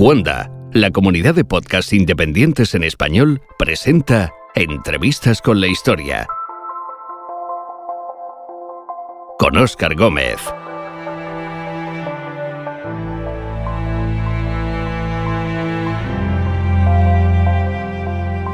Cuanda, 0.00 0.50
la 0.72 0.90
comunidad 0.90 1.34
de 1.34 1.44
podcasts 1.44 1.92
independientes 1.92 2.74
en 2.74 2.84
español, 2.84 3.42
presenta 3.58 4.32
Entrevistas 4.54 5.42
con 5.42 5.60
la 5.60 5.66
Historia. 5.66 6.26
Con 9.38 9.58
Óscar 9.58 9.94
Gómez. 9.96 10.38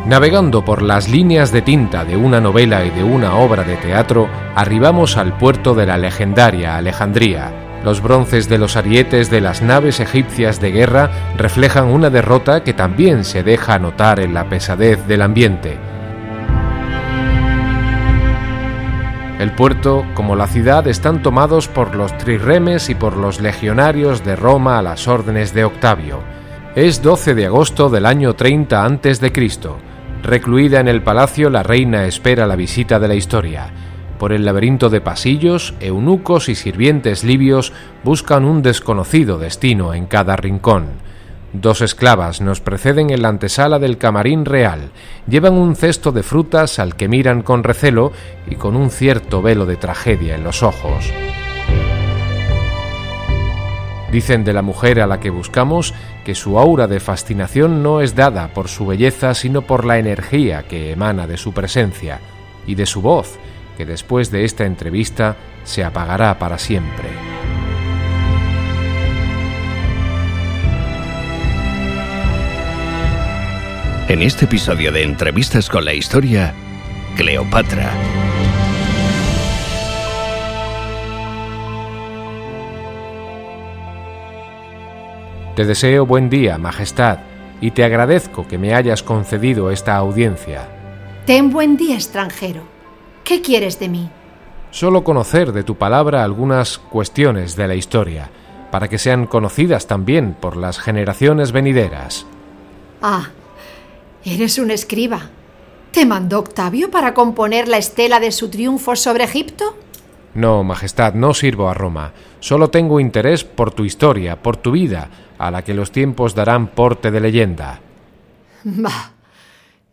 Navegando 0.04 0.64
por 0.64 0.82
las 0.82 1.08
líneas 1.08 1.52
de 1.52 1.62
tinta 1.62 2.04
de 2.04 2.16
una 2.16 2.40
novela 2.40 2.84
y 2.84 2.90
de 2.90 3.04
una 3.04 3.36
obra 3.36 3.62
de 3.62 3.76
teatro, 3.76 4.28
arribamos 4.56 5.16
al 5.16 5.38
puerto 5.38 5.76
de 5.76 5.86
la 5.86 5.96
legendaria 5.96 6.76
Alejandría. 6.76 7.65
Los 7.87 8.03
bronces 8.03 8.49
de 8.49 8.58
los 8.58 8.75
arietes 8.76 9.31
de 9.31 9.40
las 9.40 9.63
naves 9.63 10.00
egipcias 10.00 10.61
de 10.61 10.72
guerra 10.72 11.08
reflejan 11.36 11.86
una 11.86 12.11
derrota 12.11 12.64
que 12.64 12.75
también 12.75 13.22
se 13.22 13.44
deja 13.44 13.79
notar 13.79 14.18
en 14.18 14.35
la 14.35 14.49
pesadez 14.49 15.07
del 15.07 15.22
ambiente. 15.22 15.79
El 19.39 19.53
puerto, 19.53 20.04
como 20.14 20.35
la 20.35 20.49
ciudad, 20.49 20.89
están 20.89 21.22
tomados 21.22 21.68
por 21.68 21.94
los 21.94 22.18
trirremes 22.18 22.91
y 22.91 22.96
por 22.96 23.17
los 23.17 23.41
legionarios 23.41 24.25
de 24.25 24.35
Roma 24.35 24.80
a 24.80 24.82
las 24.82 25.07
órdenes 25.07 25.55
de 25.55 25.64
Octavio. 25.64 26.25
Es 26.75 27.03
12 27.03 27.36
de 27.36 27.46
agosto 27.46 27.89
del 27.89 28.07
año 28.07 28.35
30 28.35 28.85
a.C. 28.85 29.32
Recluida 30.25 30.80
en 30.80 30.89
el 30.89 31.05
palacio, 31.05 31.50
la 31.50 31.63
reina 31.63 32.06
espera 32.06 32.48
la 32.48 32.56
visita 32.56 32.98
de 32.98 33.06
la 33.06 33.14
historia. 33.14 33.70
Por 34.19 34.33
el 34.33 34.44
laberinto 34.47 34.88
de 34.88 35.00
pasillos, 35.00 35.75
eunucos 35.80 36.48
y 36.48 36.55
sirvientes 36.55 37.22
libios 37.22 37.72
buscan 38.02 38.44
un 38.44 38.62
desconocido 38.62 39.38
destino 39.38 39.92
en 39.92 40.06
cada 40.06 40.36
rincón. 40.36 40.86
Dos 41.52 41.80
esclavas 41.80 42.41
nos 42.41 42.60
preceden 42.60 43.10
en 43.10 43.22
la 43.22 43.28
antesala 43.28 43.78
del 43.78 43.98
camarín 43.98 44.44
real. 44.44 44.91
Llevan 45.26 45.54
un 45.54 45.76
cesto 45.76 46.12
de 46.12 46.22
frutas 46.22 46.78
al 46.78 46.96
que 46.96 47.08
miran 47.08 47.42
con 47.42 47.62
recelo 47.62 48.12
y 48.46 48.56
con 48.56 48.74
un 48.74 48.91
cierto 48.91 49.42
velo 49.42 49.66
de 49.66 49.76
tragedia 49.76 50.34
en 50.34 50.44
los 50.44 50.62
ojos. 50.62 51.12
Dicen 54.10 54.44
de 54.44 54.52
la 54.52 54.62
mujer 54.62 55.00
a 55.00 55.06
la 55.06 55.20
que 55.20 55.30
buscamos 55.30 55.92
que 56.24 56.34
su 56.34 56.58
aura 56.58 56.86
de 56.86 57.00
fascinación 57.00 57.82
no 57.82 58.00
es 58.00 58.14
dada 58.14 58.48
por 58.48 58.69
su 58.69 58.86
belleza, 58.86 59.34
sino 59.34 59.62
por 59.62 59.84
la 59.84 59.98
energía 59.98 60.62
que 60.62 60.92
emana 60.92 61.26
de 61.26 61.36
su 61.36 61.52
presencia 61.52 62.20
y 62.66 62.76
de 62.76 62.86
su 62.86 63.02
voz, 63.02 63.38
que 63.77 63.86
después 63.86 64.30
de 64.30 64.44
esta 64.44 64.64
entrevista 64.64 65.36
se 65.64 65.84
apagará 65.84 66.38
para 66.38 66.58
siempre. 66.58 67.08
En 74.08 74.22
este 74.22 74.44
episodio 74.44 74.92
de 74.92 75.02
Entrevistas 75.02 75.69
con 75.69 75.84
la 75.84 75.92
Historia, 75.92 76.54
Cleopatra. 77.16 77.91
Te 85.56 85.64
deseo 85.64 86.06
buen 86.06 86.30
día, 86.30 86.58
Majestad, 86.58 87.19
y 87.60 87.70
te 87.72 87.82
agradezco 87.82 88.47
que 88.47 88.58
me 88.58 88.74
hayas 88.74 89.02
concedido 89.02 89.70
esta 89.70 89.97
audiencia. 89.97 90.69
Ten 91.24 91.50
buen 91.50 91.77
día, 91.77 91.97
extranjero. 91.97 92.75
¿Qué 93.27 93.42
quieres 93.42 93.80
de 93.80 93.88
mí? 93.88 94.08
Solo 94.70 95.02
conocer 95.02 95.50
de 95.50 95.64
tu 95.64 95.74
palabra 95.74 96.22
algunas 96.22 96.78
cuestiones 96.78 97.56
de 97.56 97.66
la 97.66 97.74
historia, 97.74 98.30
para 98.70 98.86
que 98.86 98.98
sean 98.98 99.27
conocidas 99.27 99.88
también 99.88 100.36
por 100.41 100.56
las 100.56 100.78
generaciones 100.78 101.50
venideras. 101.50 102.24
Ah, 103.02 103.30
eres 104.24 104.60
un 104.60 104.70
escriba. 104.70 105.31
¿Te 105.91 106.06
mandó 106.06 106.38
Octavio 106.38 106.88
para 106.92 107.14
componer 107.14 107.66
la 107.66 107.78
estela 107.78 108.20
de 108.20 108.31
su 108.31 108.48
triunfo 108.48 108.94
sobre 108.94 109.25
Egipto? 109.25 109.76
No, 110.34 110.62
Majestad, 110.62 111.14
no 111.14 111.34
sirvo 111.34 111.69
a 111.69 111.75
Roma. 111.75 112.12
Solo 112.38 112.70
tengo 112.70 113.00
interés 113.00 113.43
por 113.43 113.72
tu 113.72 113.84
historia, 113.84 114.41
por 114.41 114.56
tu 114.56 114.70
vida, 114.70 115.10
a 115.37 115.50
la 115.50 115.64
que 115.64 115.75
los 115.75 115.91
tiempos 115.91 116.37
darán 116.37 116.69
porte 116.69 117.10
de 117.10 117.20
leyenda. 117.20 117.81
Bah, 118.62 119.14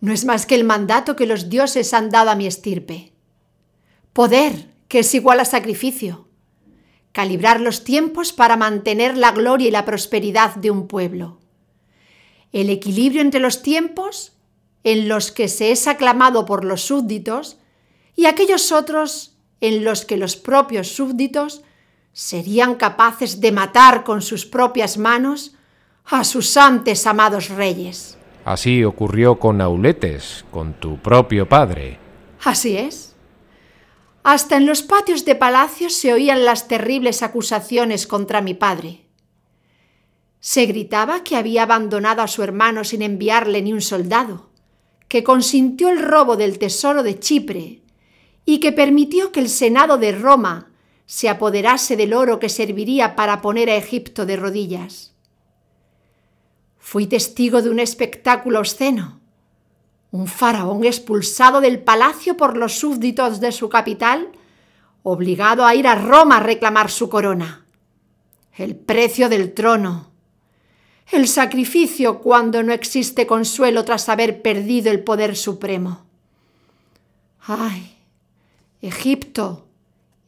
no 0.02 0.14
es 0.14 0.24
más 0.24 0.46
que 0.46 0.54
el 0.54 0.66
mandato 0.66 1.16
que 1.16 1.26
los 1.26 1.50
dioses 1.50 1.96
han 1.96 2.12
dado 2.12 2.30
a 2.30 2.36
mi 2.36 2.46
estirpe. 2.46 3.13
Poder, 4.14 4.70
que 4.88 5.00
es 5.00 5.14
igual 5.16 5.40
a 5.40 5.46
sacrificio. 5.46 6.28
Calibrar 7.12 7.60
los 7.60 7.84
tiempos 7.84 8.32
para 8.32 8.58
mantener 8.58 9.18
la 9.18 9.32
gloria 9.32 9.68
y 9.68 9.72
la 9.72 9.86
prosperidad 9.86 10.56
de 10.56 10.70
un 10.70 10.88
pueblo. 10.88 11.40
El 12.52 12.70
equilibrio 12.70 13.22
entre 13.22 13.40
los 13.40 13.64
tiempos 13.64 14.34
en 14.84 15.10
los 15.10 15.32
que 15.32 15.48
se 15.48 15.72
es 15.72 15.88
aclamado 15.88 16.46
por 16.46 16.64
los 16.64 16.82
súbditos 16.82 17.58
y 18.16 18.26
aquellos 18.26 18.72
otros 18.72 19.36
en 19.62 19.84
los 19.84 20.06
que 20.06 20.18
los 20.18 20.36
propios 20.36 20.90
súbditos 20.90 21.64
serían 22.12 22.76
capaces 22.76 23.42
de 23.42 23.52
matar 23.52 24.04
con 24.04 24.22
sus 24.22 24.46
propias 24.46 24.98
manos 24.98 25.56
a 26.06 26.24
sus 26.24 26.56
antes 26.58 27.08
amados 27.08 27.50
reyes. 27.50 28.18
Así 28.46 28.84
ocurrió 28.84 29.40
con 29.40 29.62
Auletes, 29.62 30.46
con 30.52 30.74
tu 30.74 30.98
propio 30.98 31.48
padre. 31.48 31.98
Así 32.44 32.78
es. 32.78 33.13
Hasta 34.24 34.56
en 34.56 34.66
los 34.66 34.82
patios 34.82 35.26
de 35.26 35.36
palacio 35.36 35.90
se 35.90 36.14
oían 36.14 36.46
las 36.46 36.70
terribles 36.70 37.22
acusaciones 37.22 38.08
contra 38.08 38.42
mi 38.42 38.54
padre. 38.54 39.06
Se 40.40 40.66
gritaba 40.66 41.24
que 41.24 41.36
había 41.36 41.64
abandonado 41.64 42.22
a 42.22 42.28
su 42.28 42.42
hermano 42.42 42.86
sin 42.86 43.02
enviarle 43.02 43.62
ni 43.62 43.74
un 43.74 43.82
soldado, 43.82 44.50
que 45.10 45.24
consintió 45.24 45.90
el 45.90 46.02
robo 46.02 46.38
del 46.38 46.58
tesoro 46.58 47.04
de 47.04 47.20
Chipre 47.20 47.82
y 48.46 48.60
que 48.60 48.72
permitió 48.72 49.32
que 49.32 49.42
el 49.42 49.50
Senado 49.50 49.98
de 49.98 50.14
Roma 50.14 50.72
se 51.06 51.28
apoderase 51.28 51.98
del 51.98 52.14
oro 52.14 52.40
que 52.40 52.50
serviría 52.50 53.16
para 53.16 53.42
poner 53.42 53.70
a 53.70 53.76
Egipto 53.76 54.26
de 54.26 54.38
rodillas. 54.38 55.14
Fui 56.80 57.08
testigo 57.08 57.62
de 57.62 57.70
un 57.70 57.80
espectáculo 57.80 58.60
obsceno. 58.60 59.23
Un 60.14 60.28
faraón 60.28 60.84
expulsado 60.84 61.60
del 61.60 61.80
palacio 61.80 62.38
por 62.38 62.56
los 62.56 62.78
súbditos 62.78 63.40
de 63.40 63.52
su 63.52 63.68
capital, 63.68 64.30
obligado 65.02 65.66
a 65.66 65.74
ir 65.74 65.88
a 65.88 65.96
Roma 65.96 66.38
a 66.38 66.40
reclamar 66.40 66.92
su 66.92 67.10
corona. 67.10 67.66
El 68.56 68.76
precio 68.76 69.28
del 69.28 69.56
trono. 69.56 70.12
El 71.12 71.28
sacrificio 71.28 72.20
cuando 72.20 72.62
no 72.62 72.74
existe 72.74 73.26
consuelo 73.26 73.84
tras 73.86 74.08
haber 74.08 74.44
perdido 74.44 74.92
el 74.92 75.04
poder 75.04 75.36
supremo. 75.36 76.06
¡Ay! 77.48 77.98
Egipto, 78.84 79.66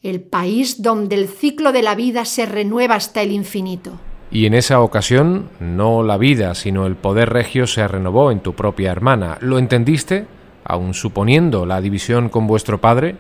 el 0.02 0.20
país 0.20 0.82
donde 0.82 1.16
el 1.16 1.28
ciclo 1.28 1.72
de 1.72 1.84
la 1.84 1.94
vida 1.94 2.26
se 2.26 2.48
renueva 2.48 2.96
hasta 2.96 3.22
el 3.22 3.32
infinito. 3.32 4.00
Y 4.36 4.48
en 4.48 4.54
esa 4.54 4.82
ocasión, 4.82 5.50
no 5.62 6.04
la 6.04 6.18
vida, 6.18 6.56
sino 6.56 6.88
el 6.88 6.98
poder 6.98 7.30
regio 7.30 7.68
se 7.68 7.88
renovó 7.88 8.32
en 8.32 8.42
tu 8.42 8.54
propia 8.54 8.92
hermana. 8.92 9.38
¿Lo 9.40 9.58
entendiste, 9.58 10.28
aun 10.66 10.94
suponiendo 10.94 11.66
la 11.66 11.80
división 11.80 12.28
con 12.28 12.46
vuestro 12.46 12.82
padre? 12.82 13.16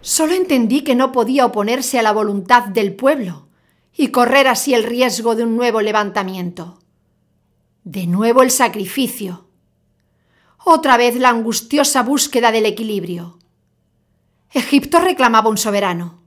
Solo 0.00 0.34
entendí 0.34 0.82
que 0.82 0.94
no 0.94 1.10
podía 1.10 1.44
oponerse 1.44 1.98
a 1.98 2.02
la 2.02 2.12
voluntad 2.12 2.66
del 2.66 2.94
pueblo 2.94 3.48
y 3.92 4.12
correr 4.12 4.46
así 4.46 4.74
el 4.74 4.84
riesgo 4.84 5.34
de 5.34 5.42
un 5.42 5.56
nuevo 5.56 5.80
levantamiento. 5.80 6.78
De 7.82 8.06
nuevo 8.06 8.44
el 8.44 8.52
sacrificio. 8.52 9.48
Otra 10.64 10.96
vez 10.96 11.16
la 11.16 11.30
angustiosa 11.30 12.04
búsqueda 12.04 12.52
del 12.52 12.66
equilibrio. 12.66 13.40
Egipto 14.52 15.00
reclamaba 15.00 15.50
un 15.50 15.58
soberano. 15.58 16.17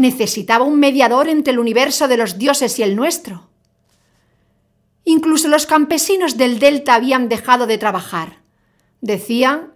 Necesitaba 0.00 0.64
un 0.64 0.80
mediador 0.80 1.28
entre 1.28 1.52
el 1.52 1.58
universo 1.58 2.08
de 2.08 2.16
los 2.16 2.38
dioses 2.38 2.78
y 2.78 2.82
el 2.82 2.96
nuestro. 2.96 3.50
Incluso 5.04 5.48
los 5.48 5.66
campesinos 5.66 6.38
del 6.38 6.58
delta 6.58 6.94
habían 6.94 7.28
dejado 7.28 7.66
de 7.66 7.76
trabajar. 7.76 8.38
Decían 9.02 9.72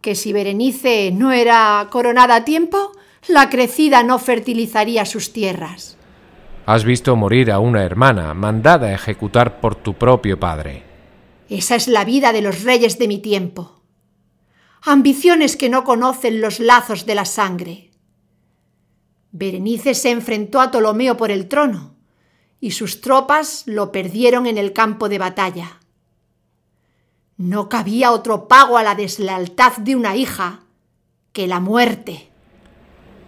que 0.00 0.14
si 0.14 0.32
Berenice 0.32 1.10
no 1.12 1.32
era 1.32 1.88
coronada 1.90 2.36
a 2.36 2.44
tiempo, 2.44 2.92
la 3.26 3.50
crecida 3.50 4.04
no 4.04 4.20
fertilizaría 4.20 5.04
sus 5.06 5.32
tierras. 5.32 5.96
Has 6.66 6.84
visto 6.84 7.16
morir 7.16 7.50
a 7.50 7.58
una 7.58 7.82
hermana 7.82 8.32
mandada 8.32 8.86
a 8.86 8.94
ejecutar 8.94 9.60
por 9.60 9.74
tu 9.74 9.94
propio 9.94 10.38
padre. 10.38 10.84
Esa 11.48 11.74
es 11.74 11.88
la 11.88 12.04
vida 12.04 12.32
de 12.32 12.42
los 12.42 12.62
reyes 12.62 12.98
de 12.98 13.08
mi 13.08 13.18
tiempo 13.18 13.74
ambiciones 14.86 15.56
que 15.56 15.70
no 15.70 15.82
conocen 15.84 16.40
los 16.40 16.60
lazos 16.60 17.06
de 17.06 17.14
la 17.14 17.24
sangre. 17.24 17.90
Berenice 19.36 19.94
se 19.94 20.12
enfrentó 20.12 20.60
a 20.60 20.70
Ptolomeo 20.70 21.16
por 21.16 21.32
el 21.32 21.48
trono, 21.48 21.96
y 22.60 22.70
sus 22.70 23.00
tropas 23.00 23.64
lo 23.66 23.90
perdieron 23.90 24.46
en 24.46 24.58
el 24.58 24.72
campo 24.72 25.08
de 25.08 25.18
batalla. 25.18 25.80
No 27.36 27.68
cabía 27.68 28.12
otro 28.12 28.46
pago 28.46 28.78
a 28.78 28.84
la 28.84 28.94
deslealtad 28.94 29.78
de 29.78 29.96
una 29.96 30.14
hija 30.14 30.60
que 31.32 31.48
la 31.48 31.58
muerte. 31.58 32.30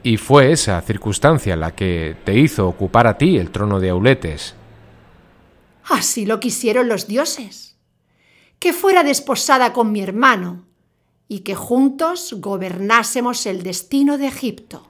Y 0.05 0.17
fue 0.17 0.53
esa 0.53 0.81
circunstancia 0.81 1.57
la 1.57 1.75
que 1.75 2.17
te 2.25 2.39
hizo 2.39 2.69
ocupar 2.69 3.09
a 3.09 3.19
ti 3.19 3.37
el 3.37 3.51
trono 3.51 3.81
de 3.81 3.91
Auletes. 3.91 4.55
Así 5.83 6.25
lo 6.25 6.39
quisieron 6.39 6.87
los 6.89 7.09
dioses. 7.09 7.79
Que 8.61 8.73
fuera 8.73 9.03
desposada 9.03 9.73
con 9.73 9.91
mi 9.91 10.03
hermano 10.03 10.67
y 11.27 11.41
que 11.41 11.57
juntos 11.57 12.33
gobernásemos 12.39 13.45
el 13.47 13.65
destino 13.65 14.19
de 14.19 14.29
Egipto. 14.29 14.87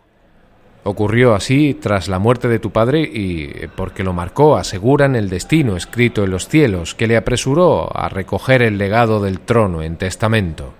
Ocurrió 0.88 1.34
así 1.34 1.74
tras 1.74 2.06
la 2.06 2.20
muerte 2.20 2.46
de 2.46 2.60
tu 2.60 2.70
padre 2.70 3.00
y 3.02 3.66
porque 3.74 4.04
lo 4.04 4.12
marcó, 4.12 4.56
aseguran, 4.56 5.16
el 5.16 5.28
destino 5.28 5.76
escrito 5.76 6.22
en 6.22 6.30
los 6.30 6.46
cielos, 6.46 6.94
que 6.94 7.08
le 7.08 7.16
apresuró 7.16 7.90
a 7.92 8.08
recoger 8.08 8.62
el 8.62 8.78
legado 8.78 9.20
del 9.20 9.40
trono 9.40 9.82
en 9.82 9.96
testamento. 9.96 10.74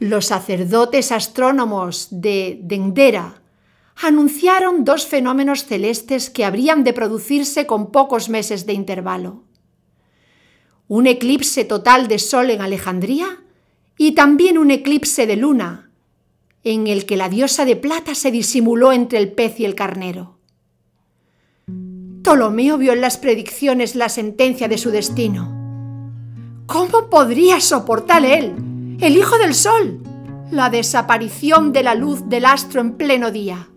Los 0.00 0.26
sacerdotes 0.26 1.12
astrónomos 1.12 2.08
de 2.10 2.58
Dendera 2.64 3.42
anunciaron 3.94 4.84
dos 4.84 5.06
fenómenos 5.06 5.66
celestes 5.66 6.28
que 6.28 6.44
habrían 6.44 6.82
de 6.82 6.92
producirse 6.92 7.64
con 7.64 7.92
pocos 7.92 8.28
meses 8.28 8.66
de 8.66 8.72
intervalo. 8.72 9.44
Un 10.88 11.06
eclipse 11.06 11.64
total 11.64 12.08
de 12.08 12.18
Sol 12.18 12.50
en 12.50 12.60
Alejandría 12.60 13.44
y 13.96 14.16
también 14.16 14.58
un 14.58 14.72
eclipse 14.72 15.28
de 15.28 15.36
Luna, 15.36 15.91
en 16.64 16.86
el 16.86 17.06
que 17.06 17.16
la 17.16 17.28
diosa 17.28 17.64
de 17.64 17.76
plata 17.76 18.14
se 18.14 18.30
disimuló 18.30 18.92
entre 18.92 19.18
el 19.18 19.32
pez 19.32 19.58
y 19.60 19.64
el 19.64 19.74
carnero. 19.74 20.38
Ptolomeo 22.22 22.78
vio 22.78 22.92
en 22.92 23.00
las 23.00 23.16
predicciones 23.16 23.96
la 23.96 24.08
sentencia 24.08 24.68
de 24.68 24.78
su 24.78 24.90
destino. 24.90 25.50
¿Cómo 26.66 27.10
podría 27.10 27.60
soportar 27.60 28.24
él, 28.24 28.96
el 29.00 29.16
hijo 29.16 29.38
del 29.38 29.54
sol, 29.54 30.00
la 30.50 30.70
desaparición 30.70 31.72
de 31.72 31.82
la 31.82 31.94
luz 31.94 32.28
del 32.28 32.44
astro 32.44 32.80
en 32.80 32.96
pleno 32.96 33.30
día? 33.30 33.68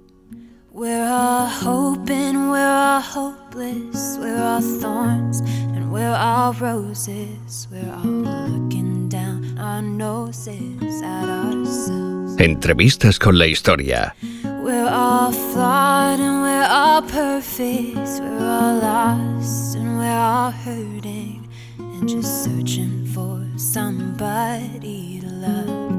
We're 0.71 1.07
all 1.07 1.47
hoping, 1.47 2.51
we're 2.51 2.59
all 2.59 3.01
hopeless, 3.01 4.17
we're 4.19 4.37
all 4.37 4.61
thorns 4.81 5.39
and 5.73 5.89
we're 5.91 6.13
all 6.13 6.53
roses, 6.53 7.67
we're 7.71 7.91
all 7.91 8.05
looking 8.05 9.07
down 9.07 9.57
our 9.57 9.81
noses 9.81 11.01
at. 11.01 12.14
Entrevistas 12.37 13.17
con 13.17 13.37
la 13.37 13.45
historia. 13.45 14.13
We're 14.43 14.89
all 14.89 15.31
flawed 15.31 16.19
and 16.19 16.41
we're 16.41 16.67
all 16.69 17.01
perfect, 17.01 17.95
we're 18.19 18.39
all 18.39 18.79
lost 18.79 19.75
and 19.75 19.97
we're 19.97 20.09
all 20.11 20.51
hurting 20.51 21.47
and 21.77 22.09
just 22.09 22.43
searching 22.43 23.05
for 23.13 23.41
somebody 23.57 25.21
to 25.21 25.27
love. 25.27 25.95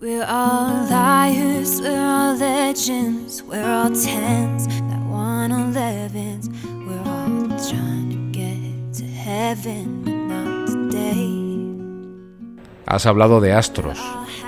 We're 0.00 0.24
all 0.24 0.86
liars, 0.88 1.80
we're 1.82 2.00
all 2.00 2.34
legends, 2.34 3.42
we're 3.42 3.68
all 3.68 3.90
tens, 3.90 4.66
that 4.66 5.02
one 5.06 5.52
elevens. 5.52 6.48
We're 6.86 6.98
all 6.98 7.48
trying 7.68 8.10
to 8.10 8.38
get 8.38 8.94
to 8.94 9.04
heaven. 9.04 10.01
Has 12.92 13.06
hablado 13.06 13.40
de 13.40 13.54
astros. 13.54 13.98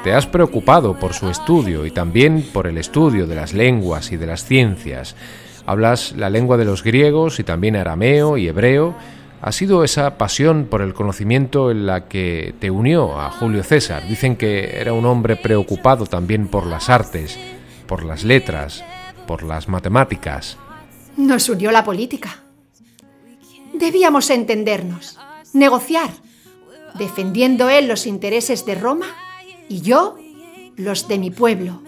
Te 0.04 0.12
has 0.12 0.26
preocupado 0.26 0.98
por 0.98 1.14
su 1.14 1.30
estudio 1.30 1.86
y 1.86 1.90
también 1.90 2.44
por 2.52 2.66
el 2.66 2.76
estudio 2.76 3.26
de 3.26 3.34
las 3.34 3.54
lenguas 3.54 4.12
y 4.12 4.18
de 4.18 4.26
las 4.26 4.44
ciencias. 4.44 5.16
Hablas 5.64 6.12
la 6.12 6.28
lengua 6.28 6.58
de 6.58 6.66
los 6.66 6.82
griegos 6.82 7.40
y 7.40 7.44
también 7.44 7.74
arameo 7.74 8.36
y 8.36 8.46
hebreo 8.46 8.94
ha 9.40 9.50
sido 9.50 9.82
esa 9.82 10.18
pasión 10.18 10.66
por 10.66 10.82
el 10.82 10.92
conocimiento 10.92 11.70
en 11.70 11.86
la 11.86 12.06
que 12.06 12.54
te 12.60 12.70
unió 12.70 13.18
a 13.18 13.30
Julio 13.30 13.62
César. 13.62 14.06
Dicen 14.06 14.36
que 14.36 14.78
era 14.78 14.92
un 14.92 15.06
hombre 15.06 15.36
preocupado 15.36 16.04
también 16.04 16.48
por 16.48 16.66
las 16.66 16.90
artes, 16.90 17.38
por 17.86 18.04
las 18.04 18.24
letras, 18.24 18.84
por 19.26 19.42
las 19.42 19.70
matemáticas. 19.70 20.58
Nos 21.16 21.48
unió 21.48 21.72
la 21.72 21.82
política. 21.82 22.42
Debíamos 23.72 24.28
entendernos, 24.28 25.18
negociar, 25.54 26.10
defendiendo 26.94 27.68
él 27.68 27.88
los 27.88 28.06
intereses 28.06 28.64
de 28.64 28.74
Roma 28.74 29.06
y 29.68 29.80
yo 29.80 30.16
los 30.76 31.08
de 31.08 31.18
mi 31.18 31.30
pueblo. 31.30 31.82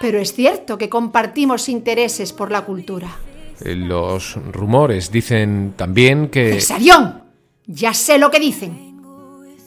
Pero 0.00 0.18
es 0.18 0.32
cierto 0.32 0.78
que 0.78 0.88
compartimos 0.88 1.68
intereses 1.68 2.32
por 2.32 2.52
la 2.52 2.64
cultura. 2.64 3.16
Eh, 3.64 3.74
los 3.74 4.36
rumores 4.52 5.10
dicen 5.10 5.74
también 5.76 6.28
que... 6.28 6.52
¡Cesarión! 6.52 7.24
Ya 7.66 7.92
sé 7.92 8.18
lo 8.18 8.30
que 8.30 8.38
dicen. 8.38 9.02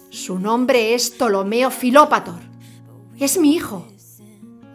Su 0.10 0.40
nombre 0.40 0.94
es 0.94 1.12
Ptolomeo 1.12 1.72
Filópator. 1.72 2.40
Es 3.20 3.38
mi 3.38 3.54
hijo. 3.54 3.88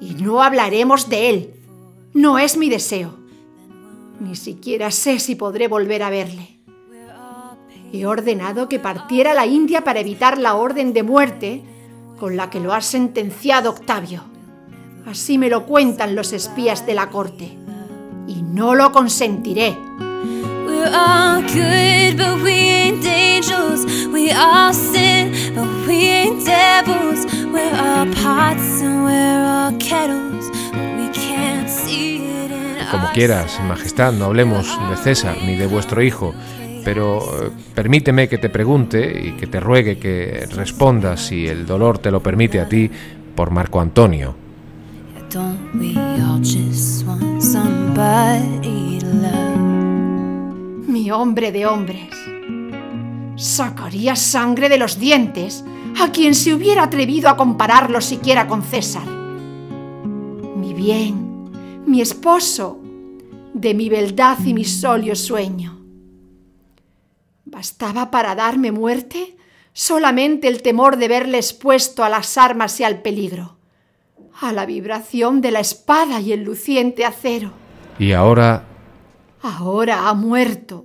Y 0.00 0.14
no 0.14 0.42
hablaremos 0.42 1.08
de 1.08 1.30
él. 1.30 1.54
No 2.12 2.38
es 2.38 2.56
mi 2.56 2.68
deseo. 2.68 3.18
Ni 4.20 4.36
siquiera 4.36 4.90
sé 4.90 5.18
si 5.18 5.34
podré 5.34 5.68
volver 5.68 6.02
a 6.02 6.10
verle. 6.10 6.55
He 7.96 8.04
ordenado 8.04 8.68
que 8.68 8.78
partiera 8.78 9.32
a 9.32 9.34
la 9.34 9.46
India 9.46 9.82
para 9.82 10.00
evitar 10.00 10.36
la 10.36 10.54
orden 10.54 10.92
de 10.92 11.02
muerte 11.02 11.62
con 12.20 12.36
la 12.36 12.50
que 12.50 12.60
lo 12.60 12.74
ha 12.74 12.82
sentenciado 12.82 13.70
Octavio. 13.70 14.22
Así 15.06 15.38
me 15.38 15.48
lo 15.48 15.64
cuentan 15.64 16.14
los 16.14 16.34
espías 16.34 16.84
de 16.84 16.94
la 16.94 17.08
corte. 17.08 17.56
Y 18.28 18.42
no 18.42 18.74
lo 18.74 18.92
consentiré. 18.92 19.74
Como 32.90 33.08
quieras, 33.14 33.58
Majestad, 33.66 34.12
no 34.12 34.26
hablemos 34.26 34.66
de 34.90 34.96
César 34.96 35.36
ni 35.44 35.56
de 35.56 35.66
vuestro 35.66 36.02
hijo, 36.02 36.34
pero 36.86 37.18
eh, 37.18 37.50
permíteme 37.74 38.28
que 38.28 38.38
te 38.38 38.48
pregunte 38.48 39.20
y 39.20 39.32
que 39.32 39.48
te 39.48 39.58
ruegue 39.58 39.98
que 39.98 40.46
respondas, 40.52 41.20
si 41.20 41.48
el 41.48 41.66
dolor 41.66 41.98
te 41.98 42.12
lo 42.12 42.22
permite 42.22 42.60
a 42.60 42.68
ti, 42.68 42.88
por 43.34 43.50
Marco 43.50 43.80
Antonio. 43.80 44.36
Mi 50.86 51.10
hombre 51.10 51.50
de 51.50 51.66
hombres. 51.66 52.14
Sacaría 53.34 54.14
sangre 54.14 54.68
de 54.68 54.78
los 54.78 55.00
dientes 55.00 55.64
a 56.00 56.12
quien 56.12 56.36
se 56.36 56.54
hubiera 56.54 56.84
atrevido 56.84 57.28
a 57.28 57.36
compararlo 57.36 58.00
siquiera 58.00 58.46
con 58.46 58.62
César. 58.62 59.08
Mi 60.56 60.72
bien, 60.72 61.50
mi 61.84 62.00
esposo, 62.00 62.78
de 63.54 63.74
mi 63.74 63.88
beldad 63.88 64.38
y 64.44 64.54
mi 64.54 64.62
solio 64.62 65.16
sueño. 65.16 65.75
¿Bastaba 67.56 68.10
para 68.10 68.34
darme 68.34 68.70
muerte 68.70 69.34
solamente 69.72 70.46
el 70.46 70.60
temor 70.60 70.98
de 70.98 71.08
verle 71.08 71.38
expuesto 71.38 72.04
a 72.04 72.10
las 72.10 72.36
armas 72.36 72.78
y 72.80 72.84
al 72.84 73.00
peligro? 73.00 73.56
a 74.42 74.52
la 74.52 74.66
vibración 74.66 75.40
de 75.40 75.50
la 75.50 75.60
espada 75.60 76.20
y 76.20 76.34
el 76.34 76.42
luciente 76.42 77.06
acero. 77.06 77.52
Y 77.98 78.12
ahora... 78.12 78.66
Ahora 79.40 80.10
ha 80.10 80.12
muerto, 80.12 80.84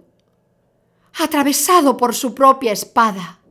atravesado 1.22 1.98
por 1.98 2.16
su 2.16 2.34
propia 2.34 2.72
espada. 2.72 3.42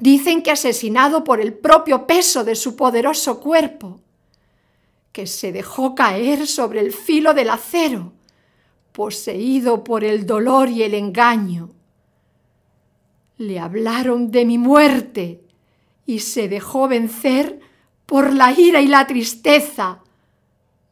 Dicen 0.00 0.42
que 0.42 0.50
asesinado 0.50 1.22
por 1.22 1.40
el 1.40 1.52
propio 1.54 2.08
peso 2.08 2.42
de 2.42 2.56
su 2.56 2.74
poderoso 2.74 3.38
cuerpo, 3.38 4.00
que 5.12 5.28
se 5.28 5.52
dejó 5.52 5.94
caer 5.94 6.48
sobre 6.48 6.80
el 6.80 6.92
filo 6.92 7.34
del 7.34 7.50
acero, 7.50 8.14
poseído 8.98 9.84
por 9.84 10.02
el 10.02 10.26
dolor 10.26 10.68
y 10.68 10.82
el 10.82 10.92
engaño. 10.92 11.70
Le 13.36 13.60
hablaron 13.60 14.32
de 14.32 14.44
mi 14.44 14.58
muerte 14.58 15.40
y 16.04 16.18
se 16.18 16.48
dejó 16.48 16.88
vencer 16.88 17.60
por 18.06 18.32
la 18.32 18.50
ira 18.50 18.80
y 18.80 18.88
la 18.88 19.06
tristeza, 19.06 20.00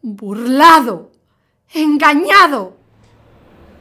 burlado, 0.03 1.11
engañado. 1.75 2.77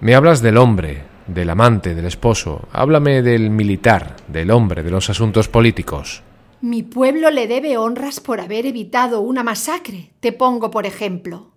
Me 0.01 0.15
hablas 0.15 0.41
del 0.41 0.57
hombre, 0.57 1.03
del 1.27 1.51
amante, 1.51 1.93
del 1.93 2.05
esposo. 2.05 2.67
Háblame 2.71 3.21
del 3.21 3.51
militar, 3.51 4.15
del 4.27 4.49
hombre, 4.49 4.81
de 4.81 4.89
los 4.89 5.07
asuntos 5.11 5.49
políticos. 5.49 6.23
Mi 6.61 6.81
pueblo 6.81 7.29
le 7.29 7.45
debe 7.45 7.77
honras 7.77 8.21
por 8.21 8.41
haber 8.41 8.65
evitado 8.65 9.21
una 9.21 9.43
masacre, 9.43 10.13
te 10.19 10.31
pongo 10.31 10.71
por 10.71 10.87
ejemplo. 10.87 11.51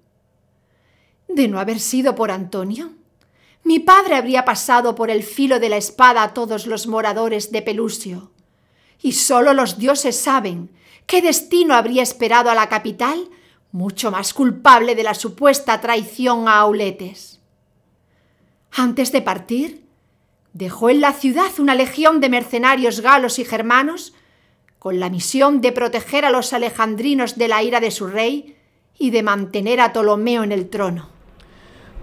De 1.28 1.46
no 1.46 1.60
haber 1.60 1.78
sido 1.78 2.14
por 2.14 2.30
Antonio, 2.30 2.90
mi 3.62 3.78
padre 3.78 4.16
habría 4.16 4.44
pasado 4.44 4.94
por 4.94 5.10
el 5.10 5.22
filo 5.22 5.60
de 5.60 5.68
la 5.68 5.76
espada 5.76 6.22
a 6.22 6.34
todos 6.34 6.66
los 6.66 6.86
moradores 6.86 7.52
de 7.52 7.62
Pelusio. 7.62 8.32
Y 9.00 9.12
solo 9.12 9.52
los 9.54 9.78
dioses 9.78 10.16
saben 10.16 10.70
¿Qué 11.08 11.22
destino 11.22 11.74
habría 11.74 12.02
esperado 12.02 12.50
a 12.50 12.54
la 12.54 12.68
capital, 12.68 13.30
mucho 13.72 14.10
más 14.10 14.34
culpable 14.34 14.94
de 14.94 15.02
la 15.02 15.14
supuesta 15.14 15.80
traición 15.80 16.48
a 16.48 16.58
Auletes? 16.58 17.40
Antes 18.72 19.10
de 19.10 19.22
partir, 19.22 19.86
dejó 20.52 20.90
en 20.90 21.00
la 21.00 21.14
ciudad 21.14 21.50
una 21.58 21.74
legión 21.74 22.20
de 22.20 22.28
mercenarios 22.28 23.00
galos 23.00 23.38
y 23.38 23.46
germanos 23.46 24.12
con 24.78 25.00
la 25.00 25.08
misión 25.08 25.62
de 25.62 25.72
proteger 25.72 26.26
a 26.26 26.30
los 26.30 26.52
alejandrinos 26.52 27.38
de 27.38 27.48
la 27.48 27.62
ira 27.62 27.80
de 27.80 27.90
su 27.90 28.06
rey 28.06 28.58
y 28.98 29.08
de 29.08 29.22
mantener 29.22 29.80
a 29.80 29.94
Ptolomeo 29.94 30.42
en 30.42 30.52
el 30.52 30.68
trono. 30.68 31.17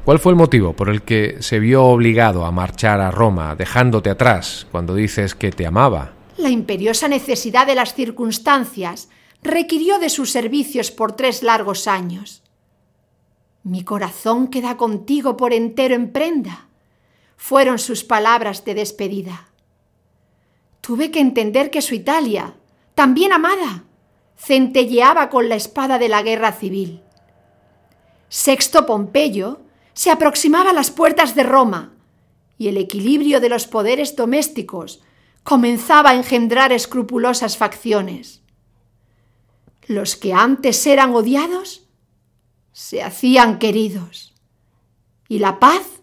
¿Cuál 0.05 0.19
fue 0.19 0.33
el 0.33 0.37
motivo 0.37 0.73
por 0.73 0.89
el 0.89 1.01
que 1.01 1.41
se 1.41 1.57
vio 1.57 1.83
obligado 1.85 2.45
a 2.45 2.51
marchar 2.51 3.01
a 3.01 3.09
Roma, 3.09 3.55
dejándote 3.55 4.11
atrás 4.11 4.67
cuando 4.71 4.93
dices 4.93 5.33
que 5.33 5.49
te 5.49 5.65
amaba? 5.65 6.13
La 6.37 6.49
imperiosa 6.49 7.07
necesidad 7.07 7.65
de 7.65 7.73
las 7.73 7.95
circunstancias 7.95 9.09
requirió 9.41 9.97
de 9.97 10.11
sus 10.11 10.29
servicios 10.29 10.91
por 10.91 11.13
tres 11.13 11.41
largos 11.41 11.87
años. 11.87 12.43
Mi 13.63 13.83
corazón 13.83 14.49
queda 14.49 14.77
contigo 14.77 15.37
por 15.37 15.53
entero 15.53 15.95
en 15.95 16.11
prenda, 16.11 16.67
fueron 17.35 17.79
sus 17.79 18.03
palabras 18.03 18.63
de 18.63 18.75
despedida. 18.75 19.47
Tuve 20.81 21.09
que 21.09 21.19
entender 21.19 21.71
que 21.71 21.81
su 21.81 21.95
Italia, 21.95 22.53
también 22.93 23.33
amada, 23.33 23.85
centelleaba 24.37 25.31
con 25.31 25.49
la 25.49 25.55
espada 25.55 25.97
de 25.97 26.09
la 26.09 26.21
guerra 26.21 26.51
civil. 26.51 27.01
Sexto 28.29 28.85
Pompeyo 28.85 29.64
se 29.95 30.11
aproximaba 30.11 30.69
a 30.69 30.73
las 30.73 30.91
puertas 30.91 31.33
de 31.35 31.43
Roma 31.43 31.93
y 32.57 32.67
el 32.67 32.77
equilibrio 32.77 33.39
de 33.39 33.49
los 33.49 33.65
poderes 33.65 34.15
domésticos 34.15 35.01
comenzaba 35.43 36.11
a 36.11 36.15
engendrar 36.15 36.71
escrupulosas 36.71 37.57
facciones. 37.57 38.41
Los 39.87 40.15
que 40.15 40.33
antes 40.33 40.85
eran 40.85 41.15
odiados 41.15 41.87
se 42.73 43.01
hacían 43.01 43.57
queridos 43.57 44.33
y 45.29 45.39
la 45.39 45.59
paz, 45.59 46.01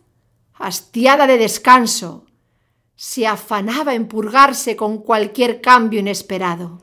hastiada 0.55 1.27
de 1.27 1.37
descanso, 1.37 2.27
se 2.97 3.27
afanaba 3.27 3.95
en 3.95 4.07
purgarse 4.07 4.75
con 4.75 4.99
cualquier 4.99 5.61
cambio 5.61 6.01
inesperado. 6.01 6.81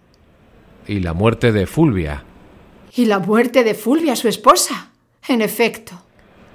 Y 0.87 0.99
la 0.99 1.13
muerte 1.13 1.51
de 1.51 1.65
Fulvia. 1.65 2.23
Y 2.93 3.05
la 3.05 3.19
muerte 3.19 3.63
de 3.63 3.73
Fulvia, 3.73 4.15
su 4.15 4.27
esposa, 4.27 4.91
en 5.27 5.41
efecto. 5.41 6.03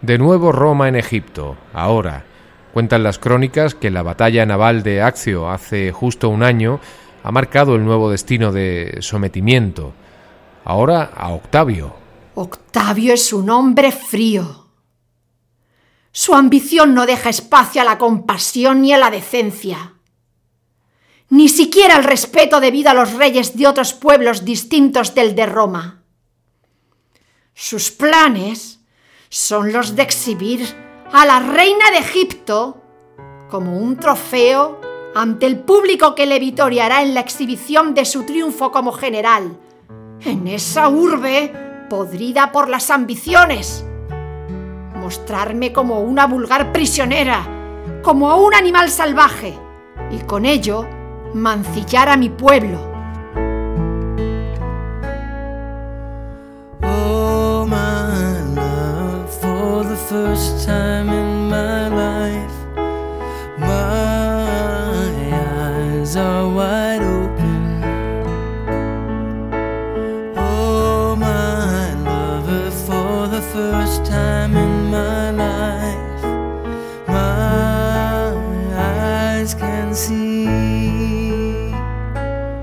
De 0.05 0.19
nuevo 0.19 0.53
Roma 0.53 0.87
en 0.89 0.97
Egipto, 0.97 1.57
ahora. 1.73 2.27
Cuentan 2.75 3.03
las 3.03 3.19
crónicas 3.19 3.75
que 3.75 3.91
la 3.91 4.03
batalla 4.03 4.45
naval 4.45 4.83
de 4.83 5.01
Accio 5.01 5.49
hace 5.49 5.93
justo 5.93 6.29
un 6.29 6.43
año 6.43 6.79
ha 7.23 7.33
marcado 7.33 7.75
el 7.75 7.87
nuevo 7.87 8.11
destino 8.11 8.53
de 8.53 8.99
sometimiento. 9.01 9.95
Ahora 10.63 11.05
a 11.05 11.33
Octavio. 11.33 11.97
Octavio 12.35 13.15
es 13.15 13.33
un 13.33 13.49
hombre 13.49 13.93
frío. 13.93 14.67
Su 16.13 16.35
ambición 16.35 16.93
no 16.93 17.07
deja 17.07 17.31
espacio 17.31 17.81
a 17.81 17.87
la 17.87 17.97
compasión 17.97 18.83
ni 18.83 18.93
a 18.93 18.99
la 18.99 19.11
decencia. 19.11 19.95
Ni 21.31 21.49
siquiera 21.49 21.97
el 21.97 22.05
respeto 22.05 22.61
debido 22.61 22.91
a 22.91 22.95
los 22.95 23.15
reyes 23.15 23.57
de 23.57 23.67
otros 23.67 23.95
pueblos 23.95 24.45
distintos 24.45 25.15
del 25.15 25.35
de 25.35 25.47
Roma. 25.47 26.03
Sus 27.55 27.91
planes 27.91 28.84
son 29.35 29.73
los 29.73 29.97
de 29.97 30.03
exhibir 30.05 30.65
a 31.13 31.27
la 31.27 31.41
reina 31.41 31.91
de 31.91 31.99
Egipto 31.99 32.77
como 33.51 33.79
un 33.79 33.97
trofeo 33.97 34.81
ante 35.17 35.47
el 35.47 35.59
público 35.59 36.15
que 36.15 36.25
le 36.25 36.39
vitoriará 36.39 37.03
en 37.03 37.15
la 37.15 37.21
exhibición 37.21 37.95
de 37.95 38.05
su 38.05 38.23
triunfo 38.23 38.71
como 38.71 38.93
general, 38.93 39.59
en 40.21 40.47
esa 40.47 40.89
urbe 40.89 41.53
podrida 41.91 42.53
por 42.53 42.69
las 42.69 42.93
ambiciones. 42.93 43.85
Mostrarme 44.95 45.73
como 45.73 45.99
una 45.99 46.29
vulgar 46.29 46.71
prisionera, 46.71 47.45
como 48.05 48.37
un 48.37 48.55
animal 48.55 48.89
salvaje, 48.89 49.59
y 50.13 50.19
con 50.19 50.45
ello 50.45 50.87
mancillar 51.35 52.09
a 52.09 52.17
mi 52.17 52.29
pueblo 52.29 52.94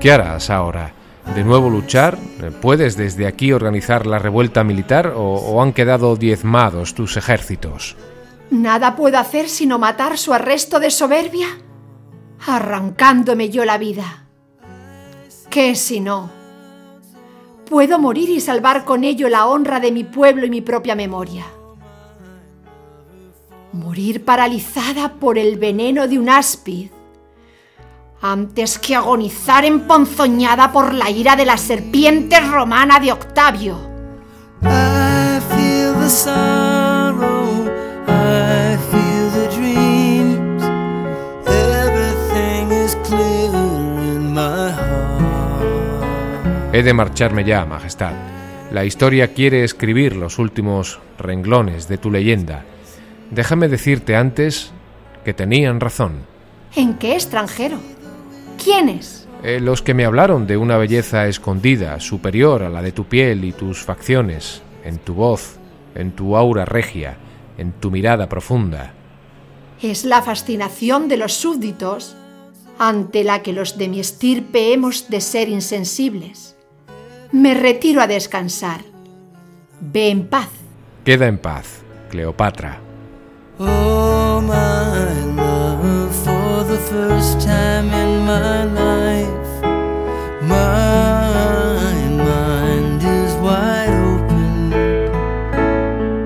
¿Qué 0.02 0.10
harás 0.10 0.50
ahora? 0.50 0.94
de 1.36 1.44
nuevo 1.44 1.70
luchar? 1.70 2.18
¿Puedes 2.60 2.96
desde 2.96 3.28
aquí 3.28 3.52
organizar 3.52 4.04
la 4.04 4.18
revuelta 4.18 4.64
militar 4.64 5.14
o, 5.16 5.62
han 5.62 5.72
quedado 5.72 6.16
diezmados 6.16 6.94
tus 6.94 7.16
ejércitos? 7.16 7.94
Nada 8.50 8.96
puedo 8.96 9.16
hacer 9.16 9.48
sino 9.48 9.78
matar 9.78 10.18
su 10.18 10.32
arresto 10.32 10.80
de 10.80 10.90
soberbia, 10.90 11.46
arrancándome 12.44 13.50
yo 13.50 13.64
la 13.64 13.78
vida. 13.78 14.26
¿Qué 15.50 15.76
si 15.76 16.00
no? 16.00 16.32
Puedo 17.70 18.00
morir 18.00 18.28
y 18.28 18.40
salvar 18.40 18.84
con 18.84 19.04
ello 19.04 19.28
la 19.28 19.46
honra 19.46 19.78
de 19.78 19.92
mi 19.92 20.02
pueblo 20.02 20.44
y 20.46 20.50
mi 20.50 20.62
propia 20.62 20.96
memoria. 20.96 21.46
Morir 23.72 24.24
paralizada 24.24 25.12
por 25.12 25.38
el 25.38 25.58
veneno 25.58 26.08
de 26.08 26.18
un 26.18 26.28
áspid 26.28 26.90
antes 28.22 28.78
que 28.78 28.94
agonizar 28.94 29.64
emponzoñada 29.64 30.70
por 30.70 30.94
la 30.94 31.10
ira 31.10 31.34
de 31.34 31.44
la 31.44 31.56
serpiente 31.56 32.40
romana 32.40 33.00
de 33.00 33.10
Octavio. 33.10 33.76
He 46.74 46.82
de 46.82 46.94
marcharme 46.94 47.44
ya, 47.44 47.66
Majestad. 47.66 48.12
La 48.70 48.84
historia 48.84 49.34
quiere 49.34 49.64
escribir 49.64 50.16
los 50.16 50.38
últimos 50.38 51.00
renglones 51.18 51.88
de 51.88 51.98
tu 51.98 52.10
leyenda. 52.10 52.64
Déjame 53.30 53.68
decirte 53.68 54.16
antes 54.16 54.72
que 55.24 55.34
tenían 55.34 55.80
razón. 55.80 56.24
¿En 56.74 56.94
qué 56.94 57.14
extranjero? 57.14 57.78
¿Quiénes? 58.62 59.28
Eh, 59.42 59.60
los 59.60 59.82
que 59.82 59.94
me 59.94 60.04
hablaron 60.04 60.46
de 60.46 60.56
una 60.56 60.76
belleza 60.76 61.26
escondida, 61.26 61.98
superior 62.00 62.62
a 62.62 62.68
la 62.68 62.82
de 62.82 62.92
tu 62.92 63.04
piel 63.04 63.44
y 63.44 63.52
tus 63.52 63.82
facciones, 63.82 64.62
en 64.84 64.98
tu 64.98 65.14
voz, 65.14 65.56
en 65.94 66.12
tu 66.12 66.36
aura 66.36 66.64
regia, 66.64 67.16
en 67.58 67.72
tu 67.72 67.90
mirada 67.90 68.28
profunda. 68.28 68.92
Es 69.82 70.04
la 70.04 70.22
fascinación 70.22 71.08
de 71.08 71.16
los 71.16 71.32
súbditos 71.32 72.16
ante 72.78 73.24
la 73.24 73.42
que 73.42 73.52
los 73.52 73.78
de 73.78 73.88
mi 73.88 74.00
estirpe 74.00 74.72
hemos 74.72 75.08
de 75.08 75.20
ser 75.20 75.48
insensibles. 75.48 76.56
Me 77.32 77.54
retiro 77.54 78.00
a 78.00 78.06
descansar. 78.06 78.82
Ve 79.80 80.10
en 80.10 80.28
paz. 80.28 80.48
Queda 81.04 81.26
en 81.26 81.38
paz, 81.38 81.82
Cleopatra. 82.10 82.78
Oh, 83.58 84.40
first 86.88 87.40
time 87.40 87.92
in 87.92 88.24
my 88.26 88.64
life. 88.64 89.62
My 90.42 91.94
mind 92.08 93.02
is 93.02 93.34
wide 93.40 93.94
open. 94.14 94.72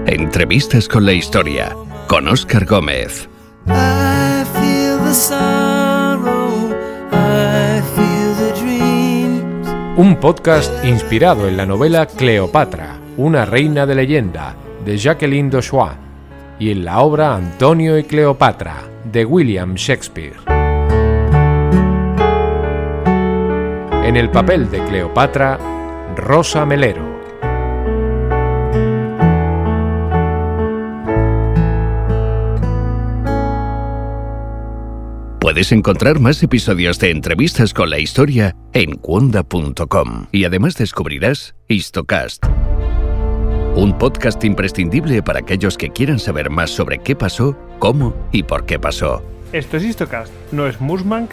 Entrevistas 0.06 0.88
con 0.88 1.04
la 1.04 1.12
historia 1.12 1.76
con 2.06 2.28
Oscar 2.28 2.64
Gómez. 2.64 3.28
I 3.66 4.44
feel 4.54 4.98
the 5.04 5.14
sorrow, 5.14 6.72
I 7.12 7.82
feel 7.94 8.34
the 8.38 8.52
dreams. 8.60 9.68
Un 9.96 10.16
podcast 10.16 10.72
inspirado 10.84 11.48
en 11.48 11.56
la 11.56 11.66
novela 11.66 12.06
Cleopatra, 12.06 12.98
una 13.16 13.44
reina 13.44 13.86
de 13.86 13.94
leyenda, 13.94 14.54
de 14.84 14.96
Jacqueline 14.96 15.50
Dauchois, 15.50 15.96
y 16.58 16.70
en 16.70 16.84
la 16.84 17.00
obra 17.00 17.34
Antonio 17.34 17.98
y 17.98 18.04
Cleopatra, 18.04 18.84
de 19.04 19.24
William 19.24 19.74
Shakespeare. 19.74 20.45
En 24.06 24.16
el 24.16 24.30
papel 24.30 24.70
de 24.70 24.84
Cleopatra, 24.84 25.58
Rosa 26.14 26.64
Melero. 26.64 27.04
Puedes 35.40 35.72
encontrar 35.72 36.20
más 36.20 36.40
episodios 36.40 37.00
de 37.00 37.10
entrevistas 37.10 37.74
con 37.74 37.90
la 37.90 37.98
historia 37.98 38.54
en 38.72 38.94
cuonda.com 38.94 40.28
y 40.30 40.44
además 40.44 40.76
descubrirás 40.76 41.56
Histocast, 41.66 42.46
un 43.74 43.98
podcast 43.98 44.44
imprescindible 44.44 45.20
para 45.24 45.40
aquellos 45.40 45.76
que 45.76 45.90
quieran 45.90 46.20
saber 46.20 46.48
más 46.48 46.70
sobre 46.70 46.98
qué 46.98 47.16
pasó, 47.16 47.58
cómo 47.80 48.14
y 48.30 48.44
por 48.44 48.66
qué 48.66 48.78
pasó. 48.78 49.24
Esto 49.52 49.78
es 49.78 49.82
Histocast, 49.82 50.32
no 50.52 50.68
es 50.68 50.80
Musmank 50.80 51.32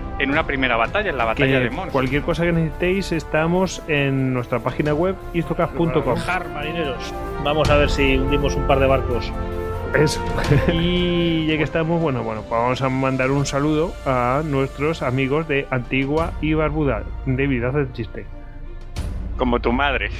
en 0.21 0.29
una 0.29 0.45
primera 0.45 0.77
batalla, 0.77 1.09
en 1.09 1.17
la 1.17 1.25
batalla 1.25 1.59
de 1.59 1.69
Mons. 1.69 1.91
Cualquier 1.91 2.21
cosa 2.21 2.43
que 2.43 2.51
necesitéis, 2.51 3.11
estamos 3.11 3.81
en 3.87 4.33
nuestra 4.33 4.59
página 4.59 4.93
web 4.93 5.15
marineros. 6.53 7.13
Vamos 7.43 7.69
a 7.69 7.75
ver 7.75 7.89
si 7.89 8.17
hundimos 8.17 8.55
un 8.55 8.67
par 8.67 8.79
de 8.79 8.87
barcos. 8.87 9.31
Eso. 9.95 10.23
y 10.71 11.47
ya 11.47 11.57
que 11.57 11.63
estamos, 11.63 11.99
bueno, 12.01 12.23
bueno, 12.23 12.41
pues 12.41 12.51
vamos 12.51 12.81
a 12.81 12.89
mandar 12.89 13.31
un 13.31 13.45
saludo 13.45 13.93
a 14.05 14.43
nuestros 14.45 15.01
amigos 15.01 15.47
de 15.47 15.67
Antigua 15.71 16.33
y 16.39 16.53
Barbuda. 16.53 17.03
David, 17.25 17.63
haz 17.63 17.75
el 17.75 17.91
chiste. 17.93 18.25
Como 19.37 19.59
tu 19.59 19.71
madre. 19.73 20.11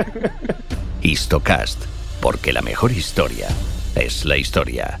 Histocast, 1.00 1.84
porque 2.20 2.52
la 2.52 2.60
mejor 2.60 2.92
historia 2.92 3.48
es 3.94 4.26
la 4.26 4.36
historia. 4.36 5.00